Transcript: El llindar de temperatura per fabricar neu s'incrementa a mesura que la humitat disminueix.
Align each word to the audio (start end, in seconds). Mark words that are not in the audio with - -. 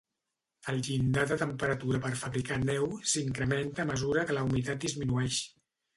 El 0.71 0.79
llindar 0.85 1.25
de 1.31 1.35
temperatura 1.41 2.01
per 2.05 2.11
fabricar 2.21 2.57
neu 2.63 2.87
s'incrementa 3.13 3.85
a 3.85 3.89
mesura 3.91 4.25
que 4.31 4.37
la 4.39 4.47
humitat 4.49 4.83
disminueix. 4.87 5.39